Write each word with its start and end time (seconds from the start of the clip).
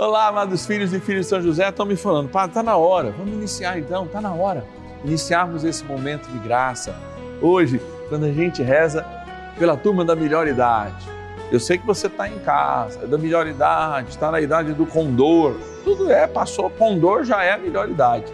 Olá, 0.00 0.28
amados 0.28 0.64
filhos 0.64 0.92
e 0.92 1.00
filhas 1.00 1.24
de 1.24 1.30
São 1.30 1.42
José, 1.42 1.68
estão 1.68 1.84
me 1.84 1.96
falando, 1.96 2.28
Padre, 2.28 2.50
está 2.50 2.62
na 2.62 2.76
hora, 2.76 3.10
vamos 3.10 3.32
iniciar 3.32 3.80
então, 3.80 4.04
está 4.04 4.20
na 4.20 4.32
hora. 4.32 4.64
Iniciarmos 5.04 5.64
esse 5.64 5.84
momento 5.84 6.28
de 6.28 6.38
graça. 6.38 6.94
Hoje, 7.42 7.80
quando 8.08 8.24
a 8.24 8.30
gente 8.30 8.62
reza 8.62 9.04
pela 9.58 9.76
turma 9.76 10.04
da 10.04 10.14
melhor 10.14 10.46
idade. 10.46 11.04
Eu 11.50 11.58
sei 11.58 11.78
que 11.78 11.84
você 11.84 12.06
está 12.06 12.28
em 12.28 12.38
casa, 12.38 13.00
é 13.02 13.06
da 13.08 13.18
melhor 13.18 13.48
idade, 13.48 14.10
está 14.10 14.30
na 14.30 14.40
idade 14.40 14.72
do 14.72 14.86
condor. 14.86 15.56
Tudo 15.82 16.12
é, 16.12 16.28
passou, 16.28 16.70
condor 16.70 17.24
já 17.24 17.42
é 17.42 17.54
a 17.54 17.58
melhor 17.58 17.90
idade. 17.90 18.32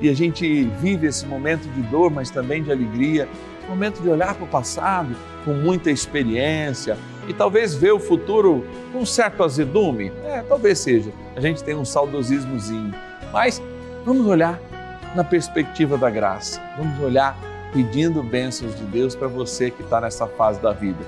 E 0.00 0.08
a 0.08 0.14
gente 0.16 0.64
vive 0.80 1.06
esse 1.06 1.24
momento 1.26 1.68
de 1.68 1.82
dor, 1.82 2.10
mas 2.10 2.28
também 2.28 2.60
de 2.60 2.72
alegria, 2.72 3.28
momento 3.68 4.02
de 4.02 4.08
olhar 4.08 4.34
para 4.34 4.44
o 4.44 4.48
passado 4.48 5.14
com 5.44 5.52
muita 5.52 5.92
experiência 5.92 6.98
e 7.28 7.32
talvez 7.32 7.74
ver 7.74 7.92
o 7.92 7.98
futuro 7.98 8.64
com 8.92 9.00
um 9.00 9.06
certo 9.06 9.42
azedume. 9.42 10.12
É, 10.24 10.42
talvez 10.42 10.78
seja. 10.78 11.10
A 11.36 11.40
gente 11.40 11.62
tem 11.62 11.74
um 11.74 11.84
saudosismozinho. 11.84 12.94
Mas 13.32 13.62
vamos 14.04 14.26
olhar 14.26 14.60
na 15.14 15.24
perspectiva 15.24 15.96
da 15.96 16.10
graça. 16.10 16.62
Vamos 16.76 17.00
olhar 17.00 17.36
pedindo 17.72 18.22
bênçãos 18.22 18.76
de 18.76 18.84
Deus 18.84 19.14
para 19.14 19.28
você 19.28 19.70
que 19.70 19.82
está 19.82 20.00
nessa 20.00 20.26
fase 20.26 20.60
da 20.60 20.72
vida. 20.72 21.04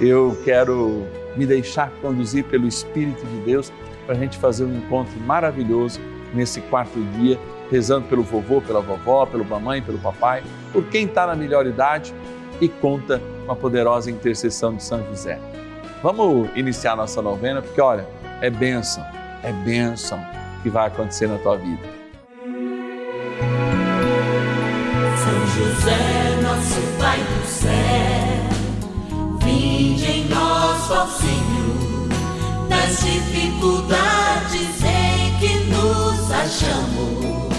Eu 0.00 0.38
quero 0.44 1.04
me 1.36 1.46
deixar 1.46 1.90
conduzir 2.02 2.44
pelo 2.44 2.66
Espírito 2.66 3.24
de 3.26 3.40
Deus 3.40 3.72
para 4.06 4.14
a 4.14 4.18
gente 4.18 4.38
fazer 4.38 4.64
um 4.64 4.76
encontro 4.76 5.18
maravilhoso 5.20 6.00
nesse 6.32 6.60
quarto 6.62 7.00
dia, 7.18 7.38
rezando 7.70 8.06
pelo 8.06 8.22
vovô, 8.22 8.60
pela 8.60 8.80
vovó, 8.80 9.26
pelo 9.26 9.44
mamãe, 9.44 9.82
pelo 9.82 9.98
papai, 9.98 10.42
por 10.72 10.84
quem 10.86 11.06
está 11.06 11.26
na 11.26 11.34
melhor 11.34 11.66
idade 11.66 12.14
e 12.60 12.68
conta 12.68 13.20
com 13.44 13.52
a 13.52 13.56
poderosa 13.56 14.10
intercessão 14.10 14.74
de 14.74 14.82
São 14.82 15.04
José. 15.08 15.38
Vamos 16.02 16.48
iniciar 16.56 16.96
nossa 16.96 17.20
novena, 17.22 17.62
porque 17.62 17.80
olha, 17.80 18.06
é 18.40 18.50
bênção, 18.50 19.04
é 19.42 19.52
bênção 19.52 20.20
que 20.62 20.70
vai 20.70 20.88
acontecer 20.88 21.28
na 21.28 21.38
tua 21.38 21.56
vida. 21.56 21.96
José, 25.56 26.38
nosso 26.42 26.80
Pai 26.98 27.18
do 27.18 27.46
céu, 27.46 27.70
vinde 29.42 30.04
em 30.04 30.28
nós, 30.28 30.90
ó 30.90 31.06
Senhor, 31.06 32.08
nas 32.68 33.00
dificuldades 33.00 34.82
em 34.84 35.38
que 35.38 35.54
nos 35.70 36.30
achamos. 36.30 37.56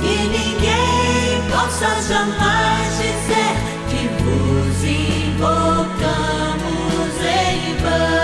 Que 0.00 0.16
ninguém 0.36 1.23
possa 1.54 2.02
jamais 2.08 2.96
dizer 2.96 3.54
que 3.88 4.08
vos 4.22 4.82
invocamos 4.84 5.94
em 7.22 7.76
vão. 7.76 8.23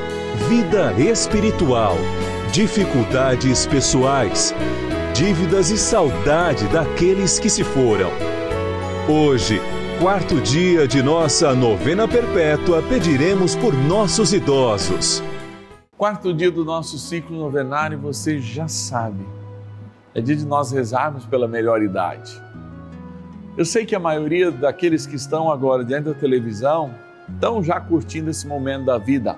vida 0.47 0.91
espiritual, 0.93 1.95
dificuldades 2.51 3.65
pessoais, 3.67 4.53
dívidas 5.13 5.69
e 5.69 5.77
saudade 5.77 6.67
daqueles 6.67 7.37
que 7.37 7.49
se 7.49 7.63
foram. 7.63 8.09
Hoje, 9.07 9.61
quarto 9.99 10.41
dia 10.41 10.87
de 10.87 11.01
nossa 11.03 11.53
novena 11.53 12.07
perpétua, 12.07 12.81
pediremos 12.81 13.55
por 13.55 13.73
nossos 13.73 14.33
idosos. 14.33 15.23
Quarto 15.97 16.33
dia 16.33 16.49
do 16.49 16.65
nosso 16.65 16.97
ciclo 16.97 17.37
novenário, 17.37 17.99
você 17.99 18.39
já 18.39 18.67
sabe. 18.67 19.25
É 20.15 20.21
dia 20.21 20.35
de 20.35 20.45
nós 20.45 20.71
rezarmos 20.71 21.25
pela 21.25 21.47
melhor 21.47 21.81
idade. 21.81 22.41
Eu 23.55 23.65
sei 23.65 23.85
que 23.85 23.95
a 23.95 23.99
maioria 23.99 24.49
daqueles 24.49 25.05
que 25.05 25.15
estão 25.15 25.51
agora 25.51 25.85
diante 25.85 26.05
da 26.05 26.13
televisão 26.13 26.93
estão 27.29 27.63
já 27.63 27.79
curtindo 27.79 28.29
esse 28.29 28.47
momento 28.47 28.85
da 28.85 28.97
vida. 28.97 29.37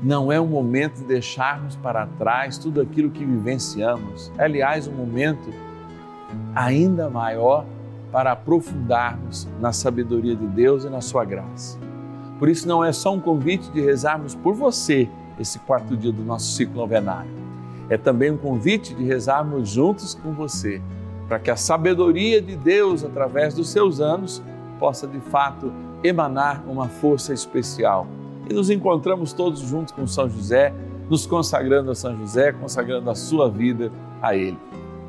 Não 0.00 0.30
é 0.30 0.38
o 0.38 0.46
momento 0.46 0.98
de 0.98 1.04
deixarmos 1.04 1.74
para 1.74 2.06
trás 2.06 2.56
tudo 2.56 2.80
aquilo 2.80 3.10
que 3.10 3.24
vivenciamos. 3.24 4.30
É, 4.38 4.44
aliás, 4.44 4.86
um 4.86 4.92
momento 4.92 5.52
ainda 6.54 7.10
maior 7.10 7.64
para 8.12 8.32
aprofundarmos 8.32 9.48
na 9.60 9.72
sabedoria 9.72 10.36
de 10.36 10.46
Deus 10.46 10.84
e 10.84 10.88
na 10.88 11.00
sua 11.00 11.24
graça. 11.24 11.78
Por 12.38 12.48
isso, 12.48 12.68
não 12.68 12.84
é 12.84 12.92
só 12.92 13.12
um 13.12 13.20
convite 13.20 13.70
de 13.70 13.80
rezarmos 13.80 14.34
por 14.36 14.54
você 14.54 15.08
esse 15.38 15.58
quarto 15.60 15.96
dia 15.96 16.12
do 16.12 16.22
nosso 16.22 16.52
ciclo 16.52 16.76
novenário. 16.76 17.30
É 17.90 17.96
também 17.96 18.30
um 18.30 18.36
convite 18.36 18.94
de 18.94 19.02
rezarmos 19.02 19.68
juntos 19.68 20.14
com 20.14 20.32
você, 20.32 20.80
para 21.26 21.38
que 21.38 21.50
a 21.50 21.56
sabedoria 21.56 22.40
de 22.40 22.56
Deus, 22.56 23.04
através 23.04 23.54
dos 23.54 23.68
seus 23.70 24.00
anos, 24.00 24.42
possa 24.78 25.06
de 25.06 25.20
fato 25.20 25.72
emanar 26.04 26.62
uma 26.68 26.88
força 26.88 27.34
especial. 27.34 28.06
E 28.48 28.54
nos 28.54 28.70
encontramos 28.70 29.32
todos 29.32 29.60
juntos 29.60 29.92
com 29.92 30.06
São 30.06 30.28
José, 30.28 30.72
nos 31.08 31.26
consagrando 31.26 31.90
a 31.90 31.94
São 31.94 32.16
José, 32.18 32.52
consagrando 32.52 33.10
a 33.10 33.14
sua 33.14 33.50
vida 33.50 33.92
a 34.22 34.34
Ele. 34.34 34.58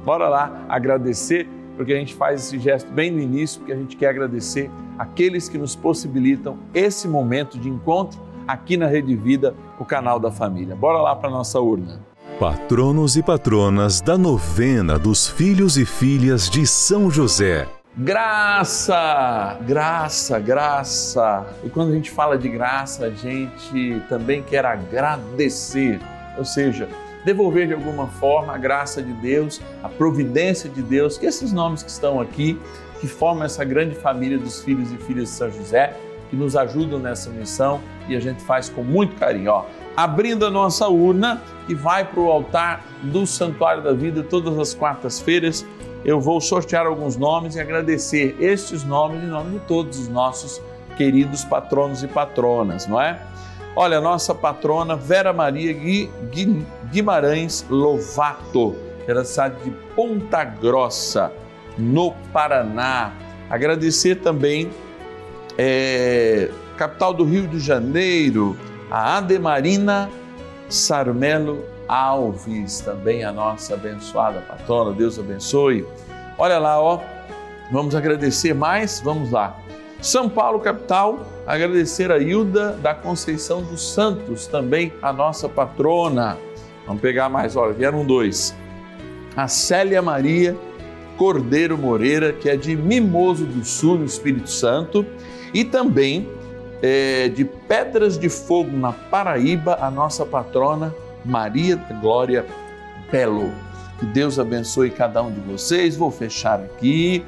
Bora 0.04 0.28
lá 0.28 0.66
agradecer, 0.68 1.48
porque 1.78 1.94
a 1.94 1.96
gente 1.96 2.16
faz 2.16 2.42
esse 2.42 2.60
gesto 2.60 2.92
bem 2.92 3.12
no 3.12 3.20
início, 3.20 3.60
porque 3.60 3.74
a 3.74 3.78
gente 3.78 3.96
quer 3.96 4.10
agradecer 4.10 4.70
aqueles 4.98 5.48
que 5.48 5.58
nos 5.58 5.76
possibilitam 5.76 6.58
esse 6.74 7.08
momento 7.08 7.58
de 7.58 7.70
encontro 7.70 8.20
aqui 8.48 8.76
na 8.76 8.88
Rede 8.88 9.16
Vida, 9.16 9.54
o 9.80 9.86
canal 9.86 10.20
da 10.20 10.32
família. 10.32 10.76
Bora 10.76 11.02
lá 11.02 11.16
para 11.16 11.30
nossa 11.30 11.60
urna. 11.60 12.00
Patronos 12.40 13.16
e 13.16 13.24
patronas 13.24 14.02
da 14.02 14.18
novena 14.18 14.98
dos 14.98 15.28
filhos 15.28 15.78
e 15.78 15.86
filhas 15.86 16.50
de 16.50 16.66
São 16.66 17.12
José. 17.12 17.68
Graça, 17.98 19.58
graça, 19.66 20.40
graça. 20.40 21.48
E 21.64 21.70
quando 21.70 21.92
a 21.92 21.96
gente 21.96 22.12
fala 22.12 22.38
de 22.38 22.48
graça, 22.48 23.08
a 23.08 23.10
gente 23.10 24.02
também 24.08 24.44
quer 24.44 24.64
agradecer, 24.64 26.00
ou 26.38 26.46
seja, 26.46 26.88
devolver 27.26 27.68
de 27.68 27.74
alguma 27.74 28.08
forma 28.08 28.54
a 28.54 28.58
graça 28.58 29.02
de 29.02 29.12
Deus, 29.14 29.60
a 29.84 29.90
providência 29.90 30.70
de 30.70 30.84
Deus, 30.84 31.18
que 31.18 31.26
esses 31.26 31.52
nomes 31.52 31.82
que 31.82 31.90
estão 31.90 32.22
aqui, 32.22 32.60
que 33.02 33.08
formam 33.08 33.44
essa 33.44 33.66
grande 33.66 33.96
família 33.96 34.38
dos 34.38 34.64
filhos 34.64 34.92
e 34.92 34.98
filhas 34.98 35.30
de 35.30 35.36
São 35.36 35.52
José, 35.52 35.94
que 36.30 36.36
nos 36.36 36.56
ajudam 36.56 37.00
nessa 37.00 37.32
missão 37.32 37.82
e 38.08 38.16
a 38.16 38.20
gente 38.20 38.42
faz 38.44 38.70
com 38.70 38.84
muito 38.84 39.16
carinho. 39.16 39.52
Ó, 39.52 39.66
abrindo 39.98 40.46
a 40.46 40.52
nossa 40.52 40.88
urna, 40.88 41.42
que 41.66 41.74
vai 41.74 42.06
para 42.06 42.20
o 42.20 42.30
altar 42.30 42.86
do 43.02 43.26
Santuário 43.26 43.82
da 43.82 43.94
Vida 43.94 44.22
todas 44.22 44.58
as 44.60 44.76
quartas-feiras 44.76 45.66
eu 46.04 46.20
vou 46.20 46.40
sortear 46.40 46.86
alguns 46.86 47.18
nomes 47.18 47.56
e 47.56 47.60
agradecer 47.60 48.36
estes 48.40 48.84
nomes 48.84 49.24
em 49.24 49.28
nome 49.28 49.60
de 49.60 49.66
todos 49.66 50.00
os 50.00 50.08
nossos 50.08 50.62
queridos 50.98 51.44
patronos 51.44 52.04
e 52.04 52.08
patronas, 52.08 52.88
não 52.88 53.02
é? 53.02 53.22
Olha, 53.76 54.02
nossa 54.02 54.34
patrona 54.34 54.96
Vera 54.96 55.32
Maria 55.32 55.72
Gui, 55.74 56.10
Gui, 56.32 56.66
Guimarães 56.92 57.66
Lovato, 57.70 58.76
da 59.08 59.24
cidade 59.24 59.64
de 59.64 59.72
Ponta 59.96 60.44
Grossa, 60.44 61.32
no 61.78 62.12
Paraná. 62.34 63.14
Agradecer 63.50 64.16
também, 64.16 64.70
é, 65.58 66.50
capital 66.78 67.14
do 67.14 67.24
Rio 67.24 67.48
de 67.48 67.60
Janeiro, 67.60 68.58
a 68.92 69.18
Ademarina 69.18 70.10
Sarmelo 70.68 71.64
Alves, 71.90 72.82
também 72.82 73.24
a 73.24 73.32
nossa 73.32 73.74
abençoada 73.74 74.42
patrona, 74.42 74.94
Deus 74.94 75.18
abençoe. 75.18 75.86
Olha 76.38 76.60
lá, 76.60 76.80
ó, 76.80 77.02
vamos 77.72 77.96
agradecer 77.96 78.54
mais, 78.54 79.02
vamos 79.04 79.32
lá. 79.32 79.58
São 80.00 80.30
Paulo, 80.30 80.60
capital, 80.60 81.20
agradecer 81.48 82.12
a 82.12 82.20
Hilda 82.20 82.74
da 82.74 82.94
Conceição 82.94 83.64
dos 83.64 83.92
Santos, 83.92 84.46
também 84.46 84.94
a 85.02 85.12
nossa 85.12 85.50
patrona. 85.50 86.38
Vamos 86.86 87.02
pegar 87.02 87.28
mais, 87.28 87.56
olha, 87.56 87.74
vieram 87.74 88.06
dois. 88.06 88.56
A 89.36 89.48
Célia 89.48 90.02
Maria 90.02 90.56
Cordeiro 91.20 91.78
Moreira, 91.78 92.32
que 92.32 92.50
é 92.50 92.56
de 92.56 92.78
Mimoso 92.78 93.46
do 93.46 93.66
Sul, 93.66 93.98
no 93.98 94.06
Espírito 94.06 94.50
Santo, 94.50 95.06
e 95.54 95.66
também 95.66 96.30
é, 96.82 97.28
de 97.28 97.44
Pedras 97.44 98.18
de 98.18 98.30
Fogo, 98.30 98.78
na 98.78 98.94
Paraíba, 98.94 99.78
a 99.82 99.92
nossa 99.92 100.26
patrona 100.26 100.96
Maria 101.26 101.76
da 101.76 101.96
Glória 101.96 102.46
Belo. 103.12 103.52
Que 104.00 104.06
Deus 104.06 104.40
abençoe 104.40 104.90
cada 104.90 105.22
um 105.22 105.32
de 105.32 105.40
vocês. 105.42 105.96
Vou 105.96 106.10
fechar 106.10 106.60
aqui, 106.60 107.26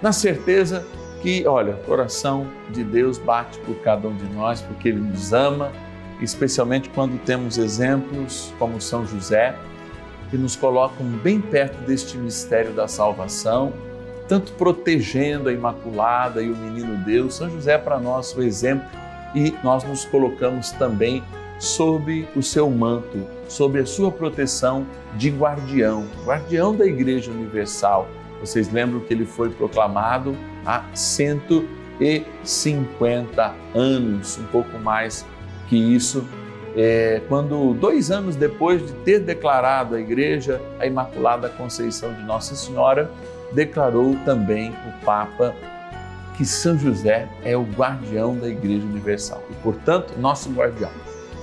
na 0.00 0.12
certeza 0.12 0.84
que, 1.22 1.46
olha, 1.46 1.74
o 1.74 1.78
coração 1.78 2.46
de 2.70 2.84
Deus 2.84 3.16
bate 3.16 3.58
por 3.60 3.76
cada 3.76 4.06
um 4.06 4.14
de 4.14 4.28
nós, 4.34 4.60
porque 4.60 4.90
Ele 4.90 5.00
nos 5.00 5.32
ama, 5.32 5.72
especialmente 6.20 6.90
quando 6.90 7.18
temos 7.24 7.56
exemplos 7.56 8.52
como 8.58 8.80
São 8.80 9.06
José, 9.06 9.54
que 10.30 10.36
nos 10.36 10.54
colocam 10.54 11.06
bem 11.06 11.40
perto 11.40 11.78
deste 11.86 12.18
mistério 12.18 12.72
da 12.72 12.86
salvação, 12.86 13.72
tanto 14.28 14.52
protegendo 14.52 15.48
a 15.48 15.52
Imaculada 15.52 16.42
e 16.42 16.50
o 16.50 16.56
Menino 16.56 16.96
Deus. 17.04 17.36
São 17.36 17.48
José 17.50 17.72
é 17.72 17.78
para 17.78 17.98
nós 17.98 18.36
o 18.36 18.42
exemplo 18.42 18.86
e 19.34 19.54
nós 19.64 19.82
nos 19.84 20.04
colocamos 20.04 20.70
também 20.72 21.22
sob 21.58 22.26
o 22.34 22.42
seu 22.42 22.70
manto, 22.70 23.26
sob 23.48 23.78
a 23.78 23.86
sua 23.86 24.10
proteção 24.10 24.84
de 25.16 25.30
guardião, 25.30 26.04
guardião 26.24 26.74
da 26.74 26.84
Igreja 26.86 27.30
Universal. 27.30 28.08
Vocês 28.40 28.72
lembram 28.72 28.98
que 29.00 29.14
ele 29.14 29.24
foi 29.24 29.50
proclamado 29.50 30.36
há 30.66 30.84
150 30.92 33.54
anos, 33.74 34.38
um 34.38 34.46
pouco 34.46 34.76
mais 34.78 35.24
que 35.68 35.76
isso, 35.76 36.26
é, 36.76 37.22
quando 37.28 37.72
dois 37.74 38.10
anos 38.10 38.34
depois 38.36 38.84
de 38.84 38.92
ter 39.04 39.20
declarado 39.20 39.94
a 39.94 40.00
Igreja 40.00 40.60
a 40.78 40.86
Imaculada 40.86 41.48
Conceição 41.48 42.12
de 42.12 42.22
Nossa 42.22 42.54
Senhora, 42.54 43.10
declarou 43.52 44.16
também 44.24 44.70
o 44.70 45.04
Papa 45.04 45.54
que 46.36 46.44
São 46.44 46.76
José 46.76 47.28
é 47.44 47.56
o 47.56 47.62
guardião 47.62 48.36
da 48.36 48.48
Igreja 48.48 48.84
Universal 48.84 49.42
e, 49.50 49.54
portanto, 49.62 50.14
nosso 50.18 50.50
guardião. 50.50 50.90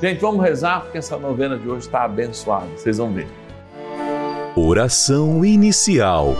Gente, 0.01 0.19
vamos 0.19 0.43
rezar 0.43 0.81
porque 0.81 0.97
essa 0.97 1.15
novena 1.15 1.59
de 1.59 1.69
hoje 1.69 1.85
está 1.85 2.05
abençoada, 2.05 2.65
vocês 2.75 2.97
vão 2.97 3.13
ver. 3.13 3.27
Oração 4.55 5.45
inicial. 5.45 6.35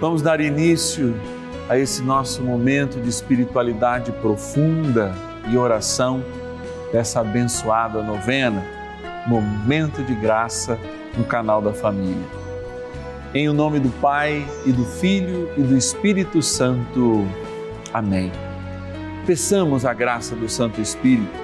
Vamos 0.00 0.22
dar 0.22 0.40
início 0.40 1.12
a 1.68 1.76
esse 1.76 2.00
nosso 2.00 2.42
momento 2.42 3.00
de 3.00 3.08
espiritualidade 3.08 4.12
profunda 4.12 5.12
e 5.50 5.56
oração 5.56 6.22
dessa 6.92 7.22
abençoada 7.22 8.00
novena, 8.04 8.64
Momento 9.26 10.00
de 10.04 10.14
Graça 10.14 10.78
no 11.18 11.24
canal 11.24 11.60
da 11.60 11.72
Família. 11.72 12.24
Em 13.34 13.48
o 13.48 13.52
nome 13.52 13.80
do 13.80 13.90
Pai 14.00 14.46
e 14.64 14.70
do 14.70 14.84
Filho 14.84 15.50
e 15.56 15.62
do 15.62 15.76
Espírito 15.76 16.40
Santo. 16.40 17.26
Amém. 17.92 18.30
Peçamos 19.26 19.84
a 19.84 19.92
graça 19.92 20.36
do 20.36 20.48
Santo 20.48 20.80
Espírito 20.80 21.43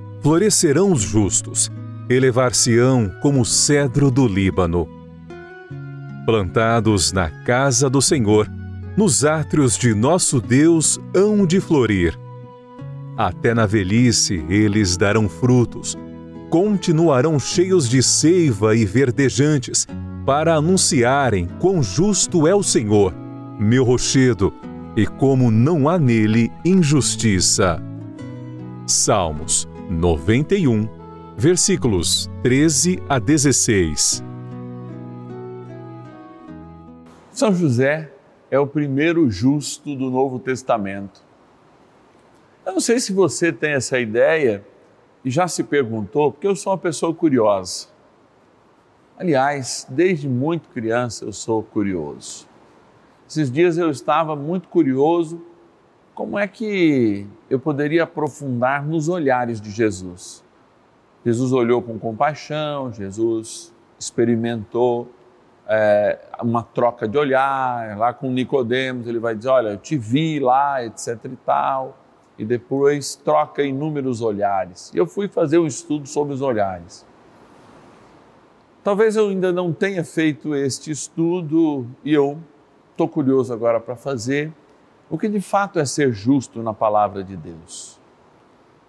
florescerão 0.21 0.91
os 0.91 1.01
justos, 1.01 1.71
elevar-se-ão 2.09 3.11
como 3.21 3.41
o 3.41 3.45
cedro 3.45 4.11
do 4.11 4.27
Líbano. 4.27 4.87
Plantados 6.25 7.11
na 7.11 7.29
casa 7.43 7.89
do 7.89 8.01
Senhor, 8.01 8.47
nos 8.95 9.25
átrios 9.25 9.77
de 9.77 9.93
nosso 9.95 10.39
Deus 10.39 10.99
hão 11.15 11.45
de 11.45 11.59
florir. 11.59 12.17
Até 13.17 13.53
na 13.53 13.65
velhice 13.65 14.45
eles 14.47 14.95
darão 14.95 15.27
frutos, 15.27 15.97
continuarão 16.49 17.39
cheios 17.39 17.89
de 17.89 18.03
seiva 18.03 18.75
e 18.75 18.85
verdejantes, 18.85 19.87
para 20.23 20.53
anunciarem 20.53 21.47
quão 21.59 21.81
justo 21.81 22.45
é 22.45 22.53
o 22.53 22.61
Senhor, 22.61 23.11
meu 23.59 23.83
rochedo, 23.83 24.53
e 24.95 25.07
como 25.07 25.49
não 25.49 25.89
há 25.89 25.97
nele 25.97 26.51
injustiça. 26.63 27.81
Salmos 28.85 29.70
91, 29.91 30.87
versículos 31.35 32.29
13 32.43 33.03
a 33.09 33.19
16. 33.19 34.23
São 37.29 37.53
José 37.53 38.09
é 38.49 38.57
o 38.57 38.65
primeiro 38.65 39.29
justo 39.29 39.93
do 39.93 40.09
Novo 40.09 40.39
Testamento. 40.39 41.21
Eu 42.65 42.71
não 42.71 42.79
sei 42.79 43.01
se 43.01 43.11
você 43.11 43.51
tem 43.51 43.73
essa 43.73 43.99
ideia 43.99 44.65
e 45.25 45.29
já 45.29 45.45
se 45.45 45.61
perguntou, 45.61 46.31
porque 46.31 46.47
eu 46.47 46.55
sou 46.55 46.71
uma 46.71 46.79
pessoa 46.79 47.13
curiosa. 47.13 47.87
Aliás, 49.17 49.85
desde 49.89 50.29
muito 50.29 50.69
criança 50.69 51.25
eu 51.25 51.33
sou 51.33 51.61
curioso. 51.61 52.47
Esses 53.29 53.51
dias 53.51 53.77
eu 53.77 53.91
estava 53.91 54.37
muito 54.37 54.69
curioso 54.69 55.45
como 56.21 56.37
é 56.37 56.47
que 56.47 57.25
eu 57.49 57.59
poderia 57.59 58.03
aprofundar 58.03 58.85
nos 58.85 59.09
olhares 59.09 59.59
de 59.59 59.71
Jesus? 59.71 60.43
Jesus 61.25 61.51
olhou 61.51 61.81
com 61.81 61.97
compaixão, 61.97 62.93
Jesus 62.93 63.73
experimentou 63.97 65.09
é, 65.67 66.19
uma 66.39 66.61
troca 66.61 67.07
de 67.07 67.17
olhar, 67.17 67.97
lá 67.97 68.13
com 68.13 68.29
Nicodemos, 68.29 69.07
ele 69.07 69.17
vai 69.17 69.33
dizer, 69.33 69.49
olha, 69.49 69.69
eu 69.69 69.77
te 69.77 69.97
vi 69.97 70.39
lá, 70.39 70.85
etc 70.85 71.25
e 71.25 71.35
tal, 71.43 71.97
e 72.37 72.45
depois 72.45 73.15
troca 73.15 73.63
inúmeros 73.63 74.21
olhares. 74.21 74.91
E 74.93 74.99
eu 74.99 75.07
fui 75.07 75.27
fazer 75.27 75.57
um 75.57 75.65
estudo 75.65 76.07
sobre 76.07 76.35
os 76.35 76.41
olhares. 76.43 77.03
Talvez 78.83 79.15
eu 79.15 79.27
ainda 79.27 79.51
não 79.51 79.73
tenha 79.73 80.03
feito 80.03 80.53
este 80.53 80.91
estudo 80.91 81.87
e 82.05 82.13
eu 82.13 82.37
estou 82.91 83.09
curioso 83.09 83.51
agora 83.51 83.79
para 83.79 83.95
fazer. 83.95 84.53
O 85.11 85.17
que 85.17 85.27
de 85.27 85.41
fato 85.41 85.77
é 85.77 85.83
ser 85.83 86.13
justo 86.13 86.63
na 86.63 86.73
palavra 86.73 87.21
de 87.21 87.35
Deus? 87.35 87.99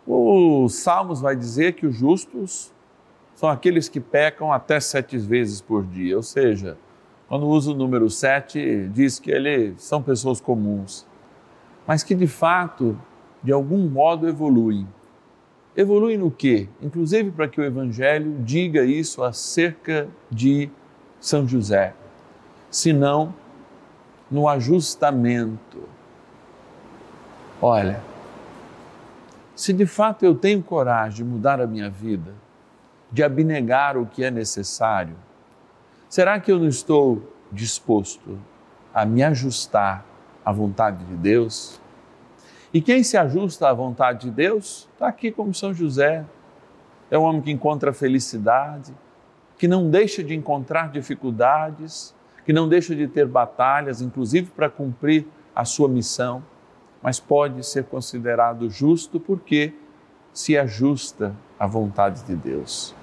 O 0.07 0.69
Salmos 0.69 1.21
vai 1.21 1.35
dizer 1.35 1.73
que 1.73 1.85
os 1.85 1.97
justos 1.97 2.73
são 3.35 3.49
aqueles 3.49 3.89
que 3.89 3.99
pecam 3.99 4.53
até 4.53 4.79
sete 4.79 5.19
vezes 5.19 5.61
por 5.61 5.85
dia, 5.85 6.17
ou 6.17 6.23
seja, 6.23 6.79
quando 7.29 7.47
usa 7.49 7.73
o 7.73 7.75
número 7.75 8.09
sete, 8.09 8.89
diz 8.95 9.19
que 9.19 9.33
eles 9.33 9.83
são 9.83 10.01
pessoas 10.01 10.41
comuns, 10.41 11.05
mas 11.87 12.05
que 12.05 12.15
de 12.15 12.29
fato, 12.29 12.97
de 13.43 13.51
algum 13.51 13.89
modo, 13.89 14.29
evoluem 14.29 14.87
Evolui 15.75 16.19
no 16.19 16.31
quê? 16.31 16.69
Inclusive 16.83 17.31
para 17.31 17.49
que 17.49 17.59
o 17.59 17.65
Evangelho 17.65 18.37
diga 18.45 18.85
isso 18.85 19.25
acerca 19.25 20.07
de 20.31 20.71
São 21.19 21.49
José, 21.49 21.95
senão 22.71 23.35
no 24.31 24.47
ajustamento. 24.47 25.89
Olha, 27.65 28.03
se 29.55 29.73
de 29.73 29.87
fato 29.87 30.25
eu 30.25 30.35
tenho 30.35 30.61
coragem 30.61 31.25
de 31.25 31.31
mudar 31.31 31.61
a 31.61 31.67
minha 31.67 31.89
vida, 31.89 32.35
de 33.13 33.23
abnegar 33.23 33.97
o 33.97 34.05
que 34.05 34.25
é 34.25 34.33
necessário, 34.33 35.15
será 36.09 36.41
que 36.41 36.51
eu 36.51 36.59
não 36.59 36.67
estou 36.67 37.23
disposto 37.53 38.37
a 38.93 39.07
me 39.07 39.23
ajustar 39.23 40.05
à 40.45 40.51
vontade 40.51 41.05
de 41.05 41.15
Deus? 41.15 41.81
E 42.75 42.81
quem 42.83 43.05
se 43.05 43.17
ajusta 43.17 43.69
à 43.69 43.73
vontade 43.73 44.23
de 44.23 44.33
Deus 44.33 44.89
está 44.93 45.07
aqui 45.07 45.31
como 45.31 45.55
São 45.55 45.73
José. 45.73 46.25
É 47.13 47.17
um 47.17 47.23
homem 47.23 47.43
que 47.43 47.53
encontra 47.53 47.93
felicidade, 47.93 48.93
que 49.57 49.69
não 49.69 49.89
deixa 49.89 50.25
de 50.25 50.35
encontrar 50.35 50.91
dificuldades, 50.91 52.13
que 52.45 52.53
não 52.53 52.69
deixa 52.69 52.93
de 52.97 53.07
ter 53.07 53.29
batalhas, 53.29 54.03
inclusive 54.03 54.51
para 54.51 54.69
cumprir 54.69 55.29
a 55.55 55.65
sua 55.65 55.89
missão, 55.89 56.43
mas 57.03 57.19
pode 57.19 57.65
ser 57.65 57.85
considerado 57.85 58.71
justo 58.71 59.19
porque 59.19 59.75
se 60.33 60.57
ajusta 60.57 61.35
à 61.59 61.67
vontade 61.67 62.23
de 62.25 62.37
Deus. 62.37 62.95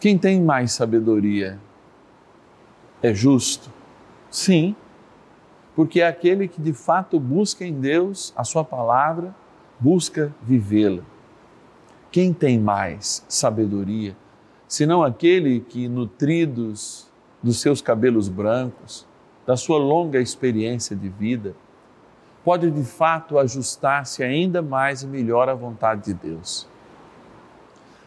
Quem 0.00 0.18
tem 0.18 0.40
mais 0.40 0.72
sabedoria 0.72 1.58
é 3.02 3.14
justo? 3.14 3.70
Sim 4.30 4.74
porque 5.80 6.00
é 6.00 6.06
aquele 6.06 6.48
que 6.48 6.60
de 6.60 6.74
fato 6.74 7.18
busca 7.18 7.64
em 7.64 7.72
Deus 7.72 8.32
a 8.36 8.44
Sua 8.44 8.62
palavra, 8.62 9.34
busca 9.78 10.30
vivê-la. 10.42 11.02
Quem 12.10 12.34
tem 12.34 12.58
mais 12.58 13.24
sabedoria, 13.28 14.16
senão 14.68 15.02
aquele 15.02 15.60
que, 15.60 15.88
nutridos 15.88 17.08
dos 17.42 17.60
seus 17.60 17.80
cabelos 17.80 18.28
brancos, 18.28 19.06
da 19.50 19.56
sua 19.56 19.78
longa 19.78 20.20
experiência 20.20 20.94
de 20.94 21.08
vida, 21.08 21.56
pode 22.44 22.70
de 22.70 22.84
fato 22.84 23.36
ajustar-se 23.36 24.22
ainda 24.22 24.62
mais 24.62 25.02
e 25.02 25.08
melhor 25.08 25.48
à 25.48 25.54
vontade 25.54 26.04
de 26.04 26.14
Deus? 26.14 26.68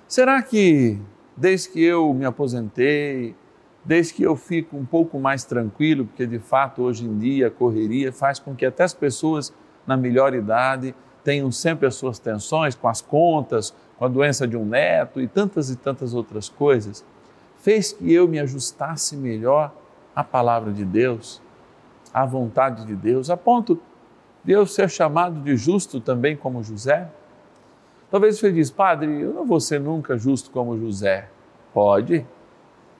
Será 0.07 0.41
que, 0.41 0.97
desde 1.35 1.67
que 1.67 1.83
eu 1.83 2.13
me 2.13 2.23
aposentei, 2.23 3.35
desde 3.83 4.13
que 4.13 4.23
eu 4.23 4.37
fico 4.37 4.77
um 4.77 4.85
pouco 4.85 5.19
mais 5.19 5.43
tranquilo, 5.43 6.05
porque 6.05 6.25
de 6.25 6.39
fato 6.39 6.81
hoje 6.81 7.03
em 7.03 7.19
dia 7.19 7.47
a 7.47 7.51
correria 7.51 8.13
faz 8.13 8.39
com 8.39 8.55
que 8.55 8.65
até 8.65 8.85
as 8.85 8.93
pessoas 8.93 9.53
na 9.85 9.97
melhor 9.97 10.33
idade 10.33 10.95
tenham 11.25 11.51
sempre 11.51 11.85
as 11.85 11.95
suas 11.95 12.19
tensões 12.19 12.73
com 12.73 12.87
as 12.87 13.01
contas, 13.01 13.75
com 13.99 14.05
a 14.05 14.07
doença 14.07 14.47
de 14.47 14.55
um 14.55 14.63
neto 14.63 15.19
e 15.19 15.27
tantas 15.27 15.69
e 15.69 15.75
tantas 15.75 16.13
outras 16.13 16.47
coisas, 16.47 17.03
fez 17.57 17.91
que 17.91 18.13
eu 18.13 18.29
me 18.29 18.39
ajustasse 18.39 19.17
melhor 19.17 19.82
à 20.15 20.23
palavra 20.23 20.71
de 20.71 20.85
Deus, 20.85 21.41
à 22.13 22.25
vontade 22.25 22.85
de 22.85 22.95
Deus, 22.95 23.29
a 23.29 23.37
ponto 23.37 23.79
de 24.43 24.51
eu 24.51 24.65
ser 24.65 24.89
chamado 24.89 25.39
de 25.41 25.55
justo 25.55 25.99
também 25.99 26.35
como 26.35 26.63
José. 26.63 27.09
Talvez 28.11 28.37
você 28.37 28.51
diz, 28.51 28.69
padre, 28.69 29.21
eu 29.21 29.33
não 29.33 29.45
vou 29.45 29.59
ser 29.59 29.79
nunca 29.79 30.17
justo 30.17 30.51
como 30.51 30.77
José. 30.77 31.29
Pode. 31.73 32.25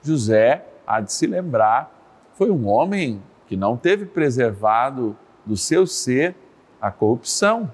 José 0.02 0.66
há 0.88 1.00
de 1.00 1.14
se 1.14 1.28
lembrar, 1.28 1.92
foi 2.34 2.50
um 2.50 2.68
homem 2.68 3.22
que 3.48 3.56
não 3.56 3.78
teve 3.78 4.06
preservado 4.06 5.16
do 5.46 5.56
seu 5.56 5.86
ser 5.86 6.36
a 6.82 6.92
corrupção 6.92 7.72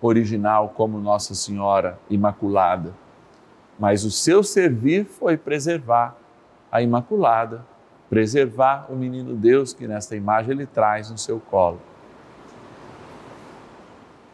original 0.00 0.70
como 0.70 0.98
Nossa 0.98 1.34
Senhora 1.34 1.98
Imaculada. 2.10 2.92
Mas 3.78 4.04
o 4.04 4.10
seu 4.10 4.42
servir 4.42 5.04
foi 5.04 5.36
preservar 5.36 6.16
a 6.70 6.82
Imaculada, 6.82 7.64
preservar 8.12 8.92
o 8.92 8.94
menino 8.94 9.34
Deus 9.34 9.72
que 9.72 9.88
nesta 9.88 10.14
imagem 10.14 10.50
ele 10.50 10.66
traz 10.66 11.10
no 11.10 11.16
seu 11.16 11.40
colo. 11.40 11.80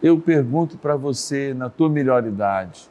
Eu 0.03 0.19
pergunto 0.19 0.77
para 0.77 0.97
você, 0.97 1.55
na 1.55 1.71
tua 1.71 1.89
melhor 1.89 2.27
idade, 2.27 2.91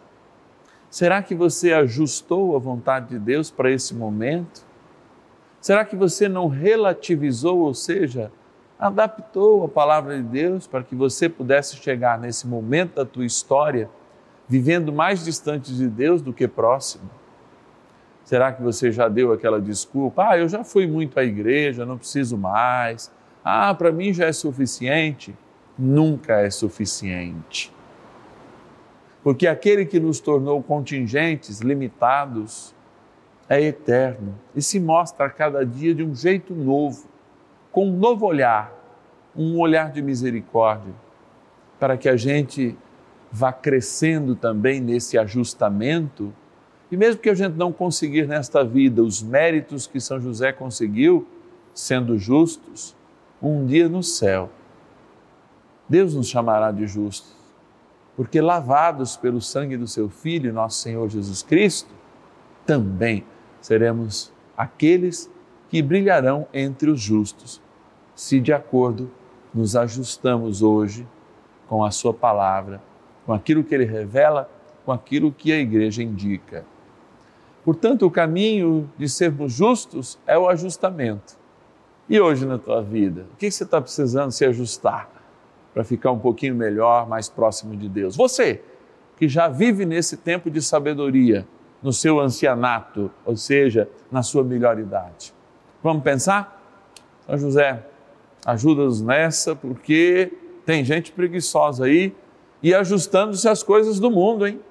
será 0.89 1.21
que 1.21 1.35
você 1.35 1.73
ajustou 1.73 2.55
a 2.55 2.59
vontade 2.59 3.09
de 3.09 3.19
Deus 3.19 3.51
para 3.51 3.69
esse 3.69 3.93
momento? 3.93 4.65
Será 5.59 5.83
que 5.83 5.93
você 5.93 6.29
não 6.29 6.47
relativizou, 6.47 7.59
ou 7.59 7.73
seja, 7.73 8.31
adaptou 8.79 9.65
a 9.65 9.67
palavra 9.67 10.15
de 10.15 10.23
Deus 10.23 10.67
para 10.67 10.83
que 10.83 10.95
você 10.95 11.27
pudesse 11.27 11.75
chegar 11.75 12.17
nesse 12.17 12.47
momento 12.47 12.95
da 12.95 13.03
tua 13.03 13.25
história 13.25 13.89
vivendo 14.47 14.93
mais 14.93 15.25
distante 15.25 15.75
de 15.75 15.89
Deus 15.89 16.21
do 16.21 16.31
que 16.31 16.47
próximo? 16.47 17.16
Será 18.27 18.51
que 18.51 18.61
você 18.61 18.91
já 18.91 19.07
deu 19.07 19.31
aquela 19.31 19.61
desculpa? 19.61 20.31
Ah, 20.31 20.37
eu 20.37 20.49
já 20.49 20.61
fui 20.61 20.85
muito 20.85 21.17
à 21.17 21.23
igreja, 21.23 21.85
não 21.85 21.97
preciso 21.97 22.37
mais. 22.37 23.09
Ah, 23.41 23.73
para 23.73 23.89
mim 23.89 24.11
já 24.11 24.25
é 24.25 24.33
suficiente. 24.33 25.33
Nunca 25.79 26.41
é 26.41 26.49
suficiente. 26.49 27.73
Porque 29.23 29.47
aquele 29.47 29.85
que 29.85 29.97
nos 29.97 30.19
tornou 30.19 30.61
contingentes, 30.61 31.61
limitados, 31.61 32.75
é 33.47 33.61
eterno 33.61 34.37
e 34.53 34.61
se 34.61 34.77
mostra 34.77 35.27
a 35.27 35.29
cada 35.29 35.65
dia 35.65 35.95
de 35.95 36.03
um 36.03 36.13
jeito 36.13 36.53
novo, 36.53 37.07
com 37.71 37.87
um 37.87 37.97
novo 37.97 38.25
olhar, 38.25 38.73
um 39.33 39.57
olhar 39.57 39.89
de 39.89 40.01
misericórdia, 40.01 40.93
para 41.79 41.95
que 41.95 42.09
a 42.09 42.17
gente 42.17 42.77
vá 43.31 43.53
crescendo 43.53 44.35
também 44.35 44.81
nesse 44.81 45.17
ajustamento. 45.17 46.33
E 46.91 46.95
mesmo 46.95 47.21
que 47.21 47.29
a 47.29 47.35
gente 47.35 47.55
não 47.55 47.71
conseguir 47.71 48.27
nesta 48.27 48.63
vida 48.63 49.03
os 49.03 49.21
méritos 49.21 49.85
que 49.85 49.99
São 49.99 50.19
José 50.19 50.53
conseguiu, 50.53 51.27
sendo 51.73 52.17
justos, 52.17 52.95
um 53.41 53.65
dia 53.65 53.89
no 53.89 54.01
céu, 54.01 54.49
Deus 55.87 56.13
nos 56.13 56.27
chamará 56.27 56.71
de 56.71 56.87
justos, 56.87 57.35
porque 58.15 58.41
lavados 58.41 59.15
pelo 59.15 59.39
sangue 59.39 59.77
do 59.77 59.87
seu 59.87 60.09
Filho, 60.09 60.53
nosso 60.53 60.81
Senhor 60.81 61.07
Jesus 61.09 61.43
Cristo, 61.43 61.93
também 62.65 63.23
seremos 63.61 64.33
aqueles 64.57 65.31
que 65.69 65.81
brilharão 65.81 66.47
entre 66.53 66.89
os 66.89 66.99
justos, 66.99 67.61
se 68.15 68.39
de 68.39 68.51
acordo 68.51 69.11
nos 69.53 69.75
ajustamos 69.75 70.61
hoje 70.61 71.07
com 71.67 71.83
a 71.83 71.91
Sua 71.91 72.13
palavra, 72.13 72.81
com 73.25 73.33
aquilo 73.33 73.63
que 73.63 73.75
Ele 73.75 73.85
revela, 73.85 74.49
com 74.85 74.91
aquilo 74.91 75.31
que 75.31 75.51
a 75.51 75.59
igreja 75.59 76.01
indica. 76.01 76.65
Portanto, 77.67 78.05
o 78.05 78.09
caminho 78.09 78.89
de 78.97 79.09
sermos 79.09 79.51
justos 79.51 80.17
é 80.25 80.39
o 80.39 80.47
ajustamento. 80.47 81.37
E 82.07 82.17
hoje 82.17 82.45
na 82.45 82.57
tua 82.57 82.81
vida, 82.81 83.25
o 83.33 83.35
que 83.35 83.51
você 83.51 83.65
está 83.65 83.81
precisando 83.81 84.31
se 84.31 84.45
ajustar 84.45 85.09
para 85.73 85.83
ficar 85.83 86.11
um 86.13 86.17
pouquinho 86.17 86.55
melhor, 86.55 87.09
mais 87.09 87.27
próximo 87.27 87.75
de 87.75 87.89
Deus? 87.89 88.15
Você 88.15 88.63
que 89.17 89.27
já 89.27 89.49
vive 89.49 89.85
nesse 89.85 90.15
tempo 90.15 90.49
de 90.49 90.61
sabedoria, 90.61 91.45
no 91.83 91.91
seu 91.91 92.21
ancianato, 92.21 93.11
ou 93.25 93.35
seja, 93.35 93.89
na 94.09 94.23
sua 94.23 94.45
melhor 94.45 94.79
idade. 94.79 95.33
Vamos 95.83 96.03
pensar? 96.03 96.63
São 97.25 97.37
José, 97.37 97.85
ajuda-nos 98.45 99.01
nessa, 99.01 99.53
porque 99.53 100.31
tem 100.65 100.85
gente 100.85 101.11
preguiçosa 101.11 101.83
aí 101.83 102.15
e 102.63 102.73
ajustando-se 102.73 103.49
às 103.49 103.61
coisas 103.61 103.99
do 103.99 104.09
mundo, 104.09 104.47
hein? 104.47 104.61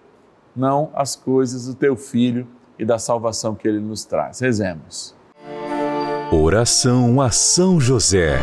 Não 0.57 0.91
às 0.95 1.15
coisas 1.15 1.67
do 1.67 1.75
teu 1.75 1.95
filho 1.95 2.56
e 2.79 2.85
da 2.85 2.99
salvação 2.99 3.55
que 3.55 3.67
ele 3.67 3.81
nos 3.81 4.05
traz. 4.05 4.41
Rezemos. 4.41 5.15
Oração 6.31 7.21
a 7.21 7.31
São 7.31 7.81
José. 7.81 8.39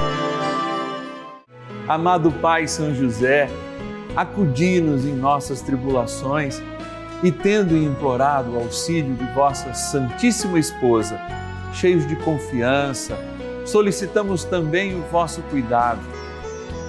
Amado 1.88 2.32
Pai 2.32 2.68
São 2.68 2.96
José, 2.96 3.50
acudi-nos 4.16 5.06
em 5.06 5.14
nossas 5.14 5.62
tribulações 5.62 6.62
e 7.22 7.32
tendo 7.32 7.76
implorado 7.76 8.52
o 8.52 8.60
auxílio 8.60 9.14
de 9.16 9.26
vossa 9.34 9.74
Santíssima 9.74 10.58
Esposa, 10.58 11.20
cheios 11.74 12.08
de 12.08 12.16
confiança, 12.18 13.18
solicitamos 13.66 14.44
também 14.44 14.96
o 14.96 15.02
vosso 15.12 15.42
cuidado 15.44 16.02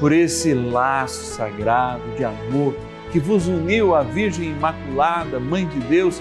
por 0.00 0.12
esse 0.12 0.54
laço 0.54 1.24
sagrado 1.24 2.02
de 2.16 2.24
amor 2.24 2.74
que 3.12 3.20
vos 3.20 3.46
uniu 3.46 3.94
à 3.94 4.02
Virgem 4.02 4.50
Imaculada, 4.50 5.38
Mãe 5.38 5.66
de 5.68 5.78
Deus, 5.80 6.20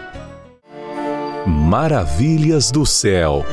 Maravilhas 1.47 2.69
do 2.69 2.85
céu. 2.85 3.43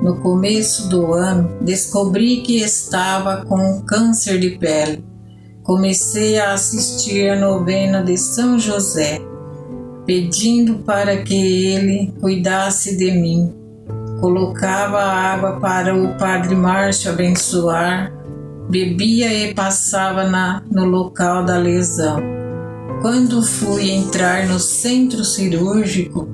No 0.00 0.16
começo 0.20 0.88
do 0.88 1.12
ano, 1.12 1.58
descobri 1.60 2.38
que 2.38 2.60
estava 2.60 3.44
com 3.44 3.82
câncer 3.82 4.38
de 4.40 4.52
pele. 4.52 5.04
Comecei 5.62 6.38
a 6.38 6.54
assistir 6.54 7.28
a 7.28 7.36
novena 7.38 8.02
de 8.02 8.16
São 8.16 8.58
José, 8.58 9.20
pedindo 10.06 10.76
para 10.78 11.18
que 11.18 11.34
ele 11.74 12.14
cuidasse 12.18 12.96
de 12.96 13.10
mim. 13.10 13.54
Colocava 14.18 14.98
água 15.02 15.60
para 15.60 15.94
o 15.94 16.16
Padre 16.16 16.54
Márcio 16.54 17.12
abençoar, 17.12 18.14
bebia 18.70 19.30
e 19.30 19.52
passava 19.52 20.24
na, 20.24 20.62
no 20.70 20.86
local 20.86 21.44
da 21.44 21.58
lesão. 21.58 22.47
Quando 23.00 23.42
fui 23.42 23.92
entrar 23.92 24.48
no 24.48 24.58
centro 24.58 25.24
cirúrgico, 25.24 26.28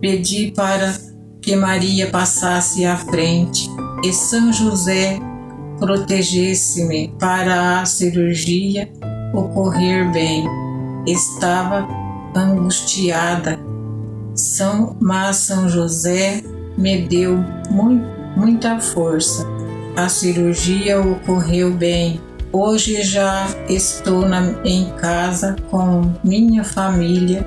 pedi 0.00 0.52
para 0.54 0.94
que 1.40 1.56
Maria 1.56 2.10
passasse 2.10 2.84
à 2.84 2.96
frente 2.98 3.66
e 4.04 4.12
São 4.12 4.52
José 4.52 5.18
protegesse-me 5.78 7.08
para 7.18 7.80
a 7.80 7.86
cirurgia 7.86 8.92
ocorrer 9.32 10.12
bem. 10.12 10.46
Estava 11.06 11.88
angustiada, 12.36 13.58
São, 14.34 14.94
mas 15.00 15.36
São 15.36 15.70
José 15.70 16.42
me 16.76 17.08
deu 17.08 17.38
muito, 17.70 18.06
muita 18.36 18.78
força. 18.78 19.46
A 19.96 20.10
cirurgia 20.10 21.00
ocorreu 21.00 21.72
bem. 21.72 22.20
Hoje 22.52 23.02
já 23.02 23.46
estou 23.68 24.26
na, 24.26 24.54
em 24.64 24.90
casa 24.92 25.56
com 25.70 26.12
minha 26.22 26.64
família 26.64 27.46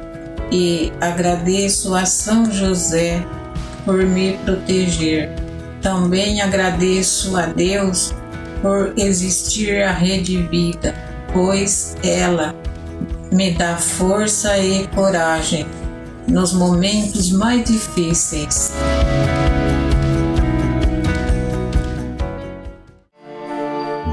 e 0.52 0.92
agradeço 1.00 1.96
a 1.96 2.06
São 2.06 2.52
José 2.52 3.26
por 3.86 4.04
me 4.04 4.38
proteger. 4.46 5.34
Também 5.82 6.42
agradeço 6.42 7.38
a 7.38 7.46
Deus 7.46 8.14
por 8.62 8.94
existir 8.98 9.82
a 9.82 9.92
Rede 9.92 10.44
Vida, 10.44 10.94
pois 11.34 11.96
ela 12.04 12.54
me 13.32 13.52
dá 13.52 13.78
força 13.78 14.58
e 14.58 14.88
coragem 14.90 15.66
nos 16.28 16.54
momentos 16.54 17.32
mais 17.32 17.64
difíceis. 17.64 18.72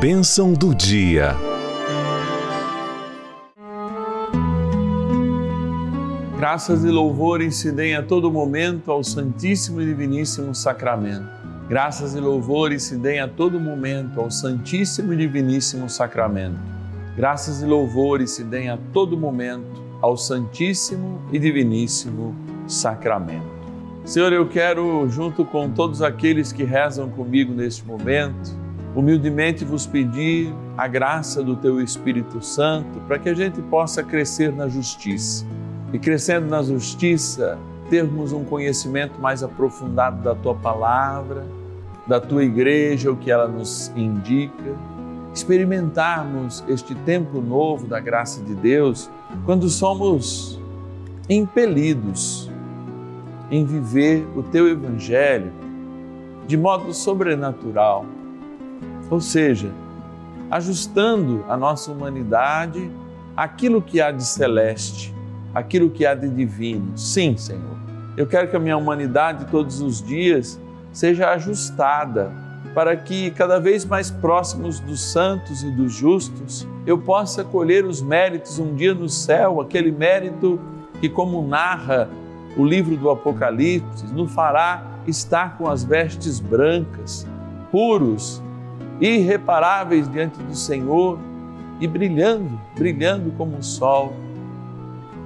Bênção 0.00 0.52
do 0.52 0.74
dia. 0.74 1.34
Graças 6.36 6.84
e 6.84 6.88
louvores 6.88 7.56
se 7.56 7.72
deem 7.72 7.96
a 7.96 8.02
todo 8.02 8.30
momento 8.30 8.92
ao 8.92 9.02
Santíssimo 9.02 9.80
e 9.80 9.86
Diviníssimo 9.86 10.54
Sacramento. 10.54 11.26
Graças 11.66 12.14
e 12.14 12.20
louvores 12.20 12.82
se 12.82 12.96
deem 12.96 13.20
a 13.20 13.26
todo 13.26 13.58
momento 13.58 14.20
ao 14.20 14.30
Santíssimo 14.30 15.14
e 15.14 15.16
Diviníssimo 15.16 15.88
Sacramento. 15.88 16.60
Graças 17.16 17.62
e 17.62 17.64
louvores 17.64 18.32
se 18.32 18.44
deem 18.44 18.68
a 18.68 18.78
todo 18.92 19.16
momento 19.16 19.82
ao 20.02 20.14
Santíssimo 20.14 21.22
e 21.32 21.38
Diviníssimo 21.38 22.36
Sacramento. 22.68 23.46
Senhor, 24.04 24.30
eu 24.30 24.46
quero, 24.46 25.08
junto 25.08 25.42
com 25.42 25.70
todos 25.70 26.02
aqueles 26.02 26.52
que 26.52 26.64
rezam 26.64 27.08
comigo 27.08 27.54
neste 27.54 27.84
momento, 27.84 28.65
humildemente 28.96 29.62
vos 29.62 29.86
pedir 29.86 30.54
a 30.74 30.88
graça 30.88 31.42
do 31.42 31.54
Teu 31.54 31.82
Espírito 31.82 32.42
Santo 32.42 32.98
para 33.06 33.18
que 33.18 33.28
a 33.28 33.34
gente 33.34 33.60
possa 33.60 34.02
crescer 34.02 34.50
na 34.50 34.68
justiça. 34.68 35.44
E 35.92 35.98
crescendo 35.98 36.48
na 36.48 36.62
justiça, 36.62 37.58
termos 37.90 38.32
um 38.32 38.42
conhecimento 38.42 39.20
mais 39.20 39.42
aprofundado 39.42 40.22
da 40.22 40.34
Tua 40.34 40.54
palavra, 40.54 41.46
da 42.06 42.18
Tua 42.18 42.42
igreja, 42.42 43.12
o 43.12 43.16
que 43.16 43.30
ela 43.30 43.46
nos 43.46 43.92
indica, 43.94 44.74
experimentarmos 45.34 46.64
este 46.66 46.94
tempo 46.94 47.42
novo 47.42 47.86
da 47.86 48.00
graça 48.00 48.42
de 48.42 48.54
Deus 48.54 49.10
quando 49.44 49.68
somos 49.68 50.58
impelidos 51.28 52.50
em 53.50 53.62
viver 53.64 54.26
o 54.34 54.42
teu 54.42 54.66
evangelho 54.66 55.52
de 56.46 56.56
modo 56.56 56.94
sobrenatural, 56.94 58.06
ou 59.10 59.20
seja, 59.20 59.70
ajustando 60.50 61.44
a 61.48 61.56
nossa 61.56 61.90
humanidade 61.90 62.90
àquilo 63.36 63.82
que 63.82 64.00
há 64.00 64.10
de 64.10 64.24
celeste, 64.24 65.14
aquilo 65.54 65.90
que 65.90 66.06
há 66.06 66.14
de 66.14 66.28
divino. 66.28 66.96
Sim, 66.96 67.36
Senhor. 67.36 67.76
Eu 68.16 68.26
quero 68.26 68.48
que 68.48 68.56
a 68.56 68.60
minha 68.60 68.76
humanidade 68.76 69.46
todos 69.50 69.80
os 69.80 70.02
dias 70.02 70.60
seja 70.92 71.30
ajustada 71.30 72.32
para 72.74 72.96
que 72.96 73.30
cada 73.30 73.58
vez 73.58 73.84
mais 73.84 74.10
próximos 74.10 74.80
dos 74.80 75.00
santos 75.00 75.62
e 75.62 75.70
dos 75.70 75.92
justos 75.92 76.66
eu 76.86 76.98
possa 76.98 77.42
colher 77.42 77.84
os 77.84 78.02
méritos 78.02 78.58
um 78.58 78.74
dia 78.74 78.94
no 78.94 79.08
céu, 79.08 79.60
aquele 79.60 79.90
mérito 79.90 80.60
que, 81.00 81.08
como 81.08 81.46
narra 81.46 82.08
o 82.56 82.64
livro 82.64 82.96
do 82.96 83.10
Apocalipse, 83.10 84.06
nos 84.12 84.32
fará 84.32 84.82
estar 85.06 85.58
com 85.58 85.68
as 85.68 85.84
vestes 85.84 86.40
brancas, 86.40 87.26
puros, 87.70 88.42
irreparáveis 89.00 90.10
diante 90.10 90.42
do 90.42 90.54
Senhor 90.54 91.18
e 91.80 91.86
brilhando, 91.86 92.58
brilhando 92.76 93.30
como 93.32 93.56
um 93.56 93.62
sol, 93.62 94.12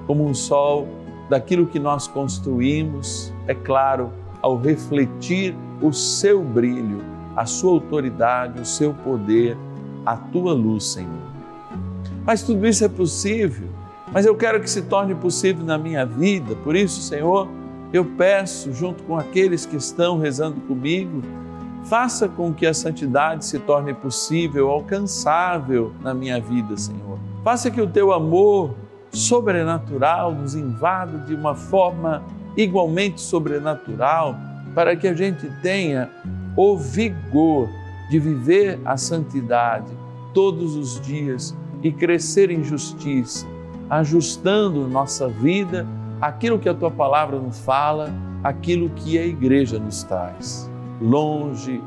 como 0.05 0.25
um 0.25 0.33
sol 0.33 0.87
daquilo 1.29 1.65
que 1.65 1.79
nós 1.79 2.07
construímos, 2.07 3.33
é 3.47 3.53
claro, 3.53 4.11
ao 4.41 4.57
refletir 4.57 5.55
o 5.81 5.93
seu 5.93 6.43
brilho, 6.43 7.01
a 7.35 7.45
sua 7.45 7.71
autoridade, 7.71 8.59
o 8.59 8.65
seu 8.65 8.93
poder, 8.93 9.55
a 10.05 10.17
tua 10.17 10.53
luz, 10.53 10.85
Senhor. 10.85 11.31
Mas 12.25 12.43
tudo 12.43 12.67
isso 12.67 12.83
é 12.83 12.89
possível, 12.89 13.69
mas 14.11 14.25
eu 14.25 14.35
quero 14.35 14.59
que 14.59 14.69
se 14.69 14.81
torne 14.81 15.15
possível 15.15 15.65
na 15.65 15.77
minha 15.77 16.05
vida, 16.05 16.55
por 16.63 16.75
isso, 16.75 17.01
Senhor, 17.01 17.47
eu 17.93 18.05
peço, 18.05 18.73
junto 18.73 19.03
com 19.03 19.17
aqueles 19.17 19.65
que 19.65 19.75
estão 19.75 20.17
rezando 20.19 20.59
comigo, 20.61 21.21
faça 21.85 22.27
com 22.27 22.53
que 22.53 22.65
a 22.65 22.73
santidade 22.73 23.45
se 23.45 23.59
torne 23.59 23.93
possível, 23.93 24.69
alcançável 24.69 25.91
na 26.01 26.13
minha 26.13 26.39
vida, 26.39 26.77
Senhor. 26.77 27.19
Faça 27.43 27.71
que 27.71 27.81
o 27.81 27.87
teu 27.87 28.13
amor 28.13 28.75
sobrenatural 29.11 30.33
nos 30.33 30.55
invada 30.55 31.17
de 31.19 31.35
uma 31.35 31.53
forma 31.55 32.23
igualmente 32.55 33.19
sobrenatural 33.19 34.35
para 34.73 34.95
que 34.95 35.07
a 35.07 35.13
gente 35.13 35.49
tenha 35.61 36.09
o 36.55 36.77
vigor 36.77 37.67
de 38.09 38.19
viver 38.19 38.79
a 38.85 38.95
santidade 38.97 39.91
todos 40.33 40.75
os 40.75 40.99
dias 41.01 41.55
e 41.83 41.91
crescer 41.91 42.51
em 42.51 42.63
justiça, 42.63 43.45
ajustando 43.89 44.87
nossa 44.87 45.27
vida 45.27 45.85
aquilo 46.21 46.59
que 46.59 46.69
a 46.69 46.73
tua 46.73 46.91
palavra 46.91 47.39
nos 47.39 47.59
fala, 47.59 48.13
aquilo 48.43 48.89
que 48.89 49.17
a 49.17 49.25
igreja 49.25 49.79
nos 49.79 50.03
traz. 50.03 50.70
Longe 51.01 51.81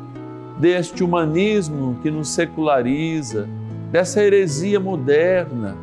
deste 0.59 1.05
humanismo 1.05 1.96
que 2.03 2.11
nos 2.11 2.29
seculariza, 2.29 3.48
dessa 3.90 4.22
heresia 4.22 4.81
moderna 4.81 5.77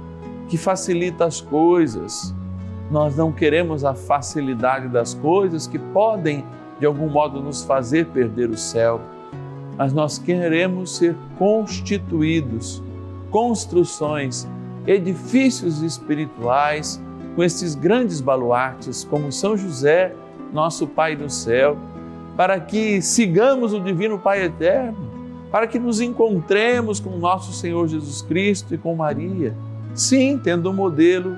que 0.49 0.57
facilita 0.57 1.25
as 1.25 1.39
coisas. 1.39 2.35
Nós 2.89 3.15
não 3.15 3.31
queremos 3.31 3.85
a 3.85 3.93
facilidade 3.93 4.89
das 4.89 5.13
coisas 5.13 5.65
que 5.65 5.79
podem, 5.79 6.43
de 6.77 6.85
algum 6.85 7.09
modo, 7.09 7.41
nos 7.41 7.63
fazer 7.63 8.07
perder 8.07 8.49
o 8.49 8.57
céu, 8.57 8.99
mas 9.77 9.93
nós 9.93 10.17
queremos 10.17 10.97
ser 10.97 11.15
constituídos, 11.37 12.83
construções, 13.29 14.45
edifícios 14.85 15.81
espirituais 15.81 17.01
com 17.35 17.43
esses 17.43 17.75
grandes 17.75 18.19
baluartes, 18.19 19.05
como 19.05 19.31
São 19.31 19.55
José, 19.55 20.13
nosso 20.51 20.85
Pai 20.85 21.15
do 21.15 21.29
céu 21.29 21.77
para 22.41 22.59
que 22.59 23.03
sigamos 23.03 23.71
o 23.71 23.79
Divino 23.79 24.17
Pai 24.17 24.41
Eterno, 24.41 24.97
para 25.51 25.67
que 25.67 25.77
nos 25.77 26.01
encontremos 26.01 26.99
com 26.99 27.15
nosso 27.19 27.53
Senhor 27.53 27.87
Jesus 27.87 28.23
Cristo 28.23 28.73
e 28.73 28.79
com 28.79 28.95
Maria. 28.95 29.55
Sim, 29.93 30.41
tendo 30.43 30.71
o 30.71 30.73
modelo 30.73 31.37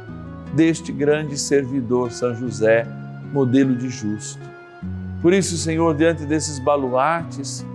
deste 0.53 0.93
grande 0.93 1.37
servidor, 1.37 2.09
São 2.13 2.33
José, 2.33 2.87
modelo 3.33 3.75
de 3.75 3.89
justo. 3.89 4.39
Por 5.21 5.33
isso, 5.33 5.57
Senhor, 5.57 5.93
diante 5.93 6.23
desses 6.23 6.57
baluartes, 6.57 7.65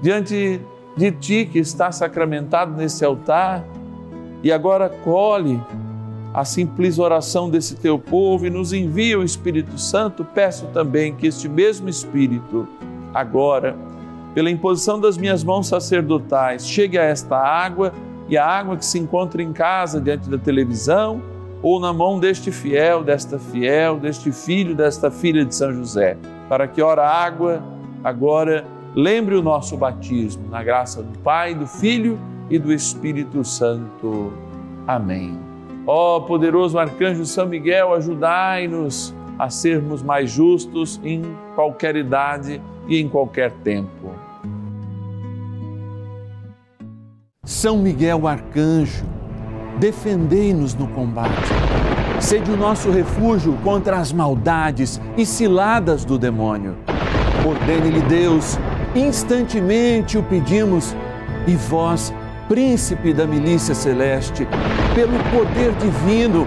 diante 0.00 0.60
de 0.96 1.10
Ti 1.10 1.48
que 1.50 1.58
está 1.58 1.90
sacramentado 1.90 2.76
nesse 2.76 3.04
altar, 3.04 3.64
e 4.40 4.52
agora 4.52 4.88
colhe 4.88 5.60
a 6.36 6.44
simples 6.44 6.98
oração 6.98 7.48
desse 7.48 7.76
teu 7.76 7.98
povo 7.98 8.44
e 8.44 8.50
nos 8.50 8.74
envia 8.74 9.18
o 9.18 9.24
Espírito 9.24 9.78
Santo, 9.78 10.22
peço 10.22 10.66
também 10.66 11.14
que 11.14 11.26
este 11.26 11.48
mesmo 11.48 11.88
Espírito, 11.88 12.68
agora, 13.14 13.74
pela 14.34 14.50
imposição 14.50 15.00
das 15.00 15.16
minhas 15.16 15.42
mãos 15.42 15.66
sacerdotais, 15.66 16.68
chegue 16.68 16.98
a 16.98 17.02
esta 17.04 17.38
água 17.38 17.90
e 18.28 18.36
a 18.36 18.44
água 18.44 18.76
que 18.76 18.84
se 18.84 18.98
encontra 18.98 19.42
em 19.42 19.50
casa 19.50 19.98
diante 19.98 20.28
da 20.28 20.36
televisão 20.36 21.22
ou 21.62 21.80
na 21.80 21.90
mão 21.90 22.20
deste 22.20 22.52
fiel, 22.52 23.02
desta 23.02 23.38
fiel, 23.38 23.98
deste 23.98 24.30
filho, 24.30 24.74
desta 24.74 25.10
filha 25.10 25.42
de 25.42 25.54
São 25.54 25.72
José, 25.72 26.18
para 26.50 26.68
que, 26.68 26.82
ora, 26.82 27.08
água, 27.08 27.62
agora 28.04 28.62
lembre 28.94 29.36
o 29.36 29.42
nosso 29.42 29.74
batismo, 29.74 30.50
na 30.50 30.62
graça 30.62 31.02
do 31.02 31.18
Pai, 31.20 31.54
do 31.54 31.66
Filho 31.66 32.18
e 32.50 32.58
do 32.58 32.74
Espírito 32.74 33.42
Santo. 33.42 34.34
Amém. 34.86 35.45
Ó 35.86 36.20
poderoso 36.20 36.78
arcanjo 36.78 37.24
São 37.24 37.46
Miguel, 37.46 37.94
ajudai-nos 37.94 39.14
a 39.38 39.48
sermos 39.48 40.02
mais 40.02 40.30
justos 40.30 41.00
em 41.04 41.22
qualquer 41.54 41.94
idade 41.94 42.60
e 42.88 43.00
em 43.00 43.08
qualquer 43.08 43.52
tempo. 43.62 44.10
São 47.44 47.78
Miguel 47.78 48.26
arcanjo, 48.26 49.04
defendei-nos 49.78 50.74
no 50.74 50.88
combate. 50.88 51.52
Sede 52.18 52.50
o 52.50 52.56
nosso 52.56 52.90
refúgio 52.90 53.56
contra 53.62 53.98
as 53.98 54.12
maldades 54.12 55.00
e 55.16 55.24
ciladas 55.24 56.04
do 56.04 56.18
demônio. 56.18 56.74
Ordene-lhe 57.46 58.00
Deus, 58.02 58.58
instantemente 58.96 60.18
o 60.18 60.22
pedimos, 60.24 60.96
e 61.46 61.54
vós, 61.54 62.12
príncipe 62.48 63.12
da 63.12 63.26
milícia 63.26 63.74
celeste, 63.74 64.46
pelo 64.94 65.18
poder 65.30 65.72
divino, 65.74 66.46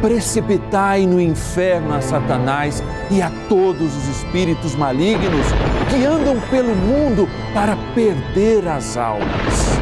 precipitai 0.00 1.06
no 1.06 1.20
inferno 1.20 1.94
a 1.94 2.00
Satanás 2.00 2.82
e 3.10 3.20
a 3.20 3.30
todos 3.48 3.94
os 3.96 4.08
espíritos 4.08 4.74
malignos 4.74 5.46
que 5.90 6.04
andam 6.04 6.40
pelo 6.48 6.74
mundo 6.74 7.28
para 7.52 7.76
perder 7.94 8.66
as 8.66 8.96
almas. 8.96 9.78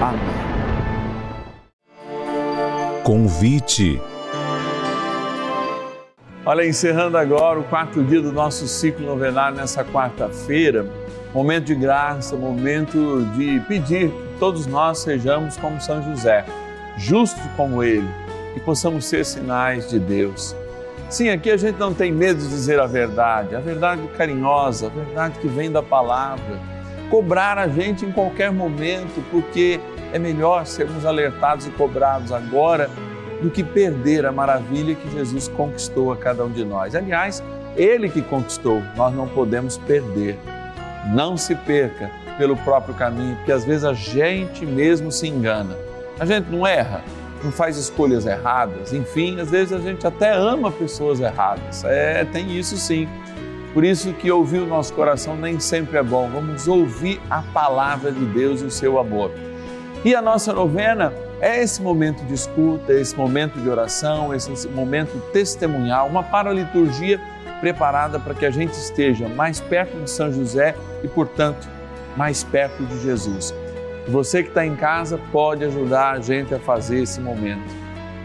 Amém. 0.00 0.44
Convite. 3.02 4.00
Olha, 6.46 6.66
encerrando 6.66 7.16
agora 7.16 7.58
o 7.58 7.64
quarto 7.64 8.02
dia 8.02 8.20
do 8.20 8.32
nosso 8.32 8.68
ciclo 8.68 9.06
novenário 9.06 9.56
nessa 9.56 9.82
quarta-feira, 9.82 10.86
momento 11.32 11.66
de 11.66 11.74
graça, 11.74 12.36
momento 12.36 13.26
de 13.34 13.60
pedir 13.60 14.12
todos 14.38 14.66
nós 14.66 14.98
sejamos 14.98 15.56
como 15.56 15.80
São 15.80 16.02
José 16.02 16.44
justos 16.96 17.42
como 17.56 17.82
Ele 17.82 18.08
e 18.56 18.60
possamos 18.60 19.04
ser 19.04 19.24
sinais 19.24 19.88
de 19.88 19.98
Deus. 19.98 20.54
Sim, 21.10 21.28
aqui 21.28 21.50
a 21.50 21.56
gente 21.56 21.78
não 21.78 21.92
tem 21.92 22.10
medo 22.10 22.40
de 22.40 22.48
dizer 22.48 22.80
a 22.80 22.86
verdade, 22.86 23.54
a 23.54 23.60
verdade 23.60 24.02
carinhosa, 24.16 24.86
a 24.86 24.90
verdade 24.90 25.38
que 25.38 25.48
vem 25.48 25.70
da 25.70 25.82
palavra. 25.82 26.58
Cobrar 27.10 27.58
a 27.58 27.68
gente 27.68 28.04
em 28.04 28.12
qualquer 28.12 28.50
momento, 28.50 29.22
porque 29.30 29.78
é 30.12 30.18
melhor 30.18 30.66
sermos 30.66 31.04
alertados 31.04 31.66
e 31.66 31.70
cobrados 31.70 32.32
agora 32.32 32.90
do 33.42 33.50
que 33.50 33.62
perder 33.62 34.24
a 34.24 34.32
maravilha 34.32 34.94
que 34.94 35.10
Jesus 35.10 35.48
conquistou 35.48 36.12
a 36.12 36.16
cada 36.16 36.44
um 36.44 36.50
de 36.50 36.64
nós. 36.64 36.94
Aliás, 36.94 37.42
Ele 37.76 38.08
que 38.08 38.22
conquistou, 38.22 38.82
nós 38.96 39.14
não 39.14 39.28
podemos 39.28 39.76
perder. 39.78 40.38
Não 41.12 41.36
se 41.36 41.54
perca 41.54 42.10
pelo 42.36 42.56
próprio 42.56 42.94
caminho, 42.94 43.36
porque 43.36 43.52
às 43.52 43.64
vezes 43.64 43.84
a 43.84 43.92
gente 43.92 44.66
mesmo 44.66 45.10
se 45.10 45.28
engana. 45.28 45.76
A 46.18 46.24
gente 46.24 46.50
não 46.50 46.66
erra, 46.66 47.02
não 47.42 47.50
faz 47.50 47.76
escolhas 47.76 48.26
erradas, 48.26 48.92
enfim, 48.92 49.40
às 49.40 49.50
vezes 49.50 49.72
a 49.72 49.78
gente 49.78 50.06
até 50.06 50.32
ama 50.32 50.70
pessoas 50.70 51.20
erradas. 51.20 51.84
É, 51.84 52.24
tem 52.24 52.56
isso 52.56 52.76
sim. 52.76 53.08
Por 53.72 53.84
isso 53.84 54.12
que 54.12 54.30
ouvir 54.30 54.60
o 54.60 54.66
nosso 54.66 54.94
coração 54.94 55.36
nem 55.36 55.58
sempre 55.58 55.98
é 55.98 56.02
bom. 56.02 56.30
Vamos 56.32 56.68
ouvir 56.68 57.20
a 57.28 57.42
palavra 57.42 58.12
de 58.12 58.24
Deus 58.26 58.62
e 58.62 58.64
o 58.66 58.70
seu 58.70 59.00
amor. 59.00 59.32
E 60.04 60.14
a 60.14 60.22
nossa 60.22 60.52
novena 60.52 61.12
é 61.40 61.60
esse 61.60 61.82
momento 61.82 62.24
de 62.24 62.34
escuta, 62.34 62.92
esse 62.92 63.16
momento 63.16 63.58
de 63.58 63.68
oração, 63.68 64.32
esse 64.32 64.68
momento 64.68 65.20
testemunhal, 65.32 66.06
uma 66.06 66.22
paraliturgia 66.22 67.20
preparada 67.60 68.20
para 68.20 68.34
que 68.34 68.46
a 68.46 68.50
gente 68.50 68.72
esteja 68.72 69.28
mais 69.28 69.60
perto 69.60 69.98
de 70.00 70.08
São 70.08 70.32
José 70.32 70.76
e, 71.02 71.08
portanto, 71.08 71.66
mais 72.16 72.44
perto 72.44 72.84
de 72.84 73.00
Jesus. 73.02 73.54
Você 74.08 74.42
que 74.42 74.50
está 74.50 74.66
em 74.66 74.76
casa 74.76 75.18
pode 75.32 75.64
ajudar 75.64 76.12
a 76.12 76.20
gente 76.20 76.54
a 76.54 76.58
fazer 76.58 77.02
esse 77.02 77.20
momento, 77.20 77.64